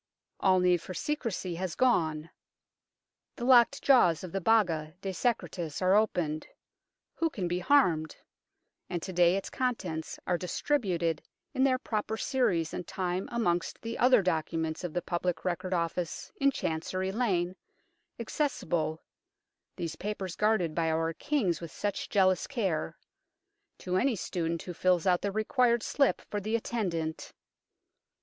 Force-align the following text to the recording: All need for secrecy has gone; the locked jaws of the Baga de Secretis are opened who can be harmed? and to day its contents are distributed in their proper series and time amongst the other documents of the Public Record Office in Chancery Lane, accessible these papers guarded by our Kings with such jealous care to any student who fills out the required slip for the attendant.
All 0.39 0.59
need 0.59 0.81
for 0.81 0.95
secrecy 0.95 1.53
has 1.57 1.75
gone; 1.75 2.31
the 3.35 3.45
locked 3.45 3.83
jaws 3.83 4.23
of 4.23 4.31
the 4.31 4.41
Baga 4.41 4.95
de 5.01 5.11
Secretis 5.11 5.79
are 5.79 5.93
opened 5.93 6.47
who 7.13 7.29
can 7.29 7.47
be 7.47 7.59
harmed? 7.59 8.15
and 8.89 9.03
to 9.03 9.13
day 9.13 9.35
its 9.37 9.51
contents 9.51 10.17
are 10.25 10.39
distributed 10.39 11.21
in 11.53 11.63
their 11.63 11.77
proper 11.77 12.17
series 12.17 12.73
and 12.73 12.87
time 12.87 13.29
amongst 13.31 13.79
the 13.83 13.95
other 13.99 14.23
documents 14.23 14.83
of 14.83 14.93
the 14.93 15.03
Public 15.03 15.45
Record 15.45 15.71
Office 15.71 16.31
in 16.37 16.49
Chancery 16.49 17.11
Lane, 17.11 17.55
accessible 18.17 19.03
these 19.75 19.97
papers 19.97 20.35
guarded 20.35 20.73
by 20.73 20.89
our 20.89 21.13
Kings 21.13 21.61
with 21.61 21.71
such 21.71 22.09
jealous 22.09 22.47
care 22.47 22.97
to 23.77 23.97
any 23.97 24.15
student 24.15 24.63
who 24.63 24.73
fills 24.73 25.05
out 25.05 25.21
the 25.21 25.31
required 25.31 25.83
slip 25.83 26.21
for 26.27 26.41
the 26.41 26.55
attendant. 26.55 27.33